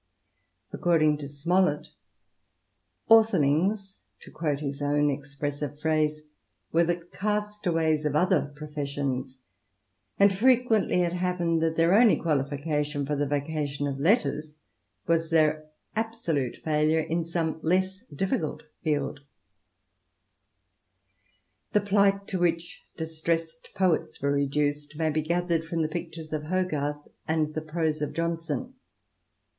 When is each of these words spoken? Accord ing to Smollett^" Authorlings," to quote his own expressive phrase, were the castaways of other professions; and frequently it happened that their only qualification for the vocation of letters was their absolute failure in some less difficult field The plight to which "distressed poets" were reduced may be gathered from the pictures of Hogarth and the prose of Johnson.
Accord 0.73 1.03
ing 1.03 1.15
to 1.19 1.27
Smollett^" 1.27 1.89
Authorlings," 3.11 3.99
to 4.21 4.31
quote 4.31 4.59
his 4.61 4.81
own 4.81 5.11
expressive 5.11 5.79
phrase, 5.79 6.21
were 6.71 6.83
the 6.83 7.05
castaways 7.11 8.03
of 8.03 8.15
other 8.15 8.51
professions; 8.55 9.37
and 10.17 10.35
frequently 10.35 11.03
it 11.03 11.13
happened 11.13 11.61
that 11.61 11.75
their 11.75 11.93
only 11.93 12.15
qualification 12.15 13.05
for 13.05 13.15
the 13.15 13.27
vocation 13.27 13.85
of 13.85 13.99
letters 13.99 14.57
was 15.05 15.29
their 15.29 15.69
absolute 15.95 16.57
failure 16.63 17.01
in 17.01 17.23
some 17.23 17.59
less 17.61 17.99
difficult 18.11 18.63
field 18.83 19.21
The 21.73 21.81
plight 21.81 22.27
to 22.29 22.39
which 22.39 22.81
"distressed 22.97 23.69
poets" 23.75 24.19
were 24.19 24.31
reduced 24.31 24.95
may 24.97 25.11
be 25.11 25.21
gathered 25.21 25.63
from 25.63 25.83
the 25.83 25.87
pictures 25.87 26.33
of 26.33 26.45
Hogarth 26.45 27.07
and 27.27 27.53
the 27.53 27.61
prose 27.61 28.01
of 28.01 28.13
Johnson. 28.13 28.73